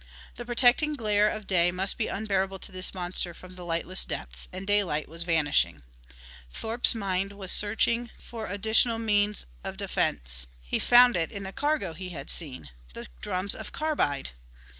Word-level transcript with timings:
The 0.37 0.45
protecting 0.47 0.95
glare 0.95 1.29
of 1.29 1.45
day 1.45 1.71
must 1.71 1.95
be 1.95 2.07
unbearable 2.07 2.57
to 2.57 2.71
this 2.71 2.91
monster 2.95 3.35
from 3.35 3.53
the 3.53 3.63
lightless 3.63 4.03
depths, 4.03 4.47
and 4.51 4.65
daylight 4.65 5.07
was 5.07 5.21
vanishing. 5.21 5.83
Thorpe's 6.49 6.95
mind 6.95 7.33
was 7.33 7.51
searching 7.51 8.09
for 8.17 8.47
additional 8.47 8.97
means 8.97 9.45
of 9.63 9.77
defense. 9.77 10.47
He 10.59 10.79
found 10.79 11.15
it 11.15 11.31
in 11.31 11.43
the 11.43 11.53
cargo 11.53 11.93
he 11.93 12.09
had 12.09 12.31
seen. 12.31 12.71
The 12.95 13.09
drums 13.21 13.53
of 13.53 13.71
carbide! 13.73 14.31